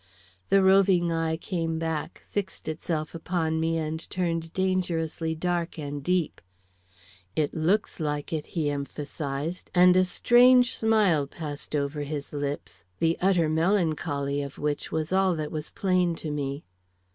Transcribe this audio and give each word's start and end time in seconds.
The 0.49 0.63
roving 0.63 1.11
eye 1.11 1.37
came 1.37 1.77
back, 1.77 2.23
fixed 2.27 2.67
itself 2.67 3.13
upon 3.13 3.59
me, 3.59 3.77
and 3.77 4.09
turned 4.09 4.51
dangerously 4.51 5.35
dark 5.35 5.77
and 5.77 6.01
deep. 6.03 6.41
"It 7.35 7.53
looks 7.53 7.99
like 7.99 8.33
it," 8.33 8.47
he 8.57 8.71
emphasized, 8.71 9.69
and 9.75 9.95
a 9.95 10.03
strange 10.03 10.75
smile 10.75 11.27
passed 11.27 11.75
over 11.75 12.01
his 12.01 12.33
lips, 12.33 12.83
the 12.97 13.15
utter 13.21 13.47
melancholy 13.47 14.41
of 14.41 14.57
which 14.57 14.91
was 14.91 15.13
all 15.13 15.35
that 15.35 15.51
was 15.51 15.69
plain 15.69 16.15
to 16.15 16.31
me. 16.31 16.63